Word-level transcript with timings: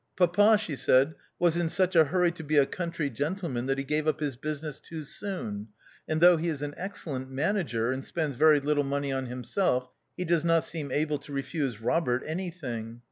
"Papa," 0.17 0.57
she 0.57 0.75
said, 0.75 1.13
"was 1.37 1.57
in 1.57 1.69
such 1.69 1.95
a 1.95 2.05
hurry 2.05 2.31
to 2.31 2.43
be 2.43 2.57
a 2.57 2.65
country 2.65 3.07
gentle 3.07 3.49
man 3.49 3.67
that 3.67 3.77
he 3.77 3.83
gave 3.83 4.07
up 4.07 4.19
his 4.19 4.35
business 4.35 4.79
too 4.79 5.03
soon, 5.03 5.67
and 6.07 6.19
though 6.21 6.37
he 6.37 6.49
is 6.49 6.63
an 6.63 6.73
excellent 6.75 7.29
manager, 7.29 7.91
and 7.91 8.03
spends 8.03 8.35
very 8.35 8.59
little 8.59 8.83
money 8.83 9.11
on 9.11 9.27
himself, 9.27 9.91
he 10.17 10.25
does 10.25 10.43
not 10.43 10.63
seem 10.63 10.89
able 10.91 11.19
to 11.19 11.31
refuse 11.31 11.79
Robert 11.79 12.23
anything. 12.25 12.99